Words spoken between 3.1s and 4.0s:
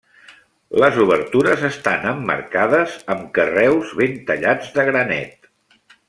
amb carreus